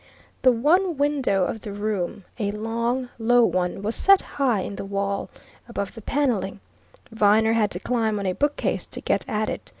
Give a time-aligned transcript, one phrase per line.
[0.41, 4.83] The one window of the room, a long, low one, was set high in the
[4.83, 5.29] wall,
[5.69, 6.59] above the panelling;
[7.11, 9.69] Viner had to climb on a bookcase to get at it.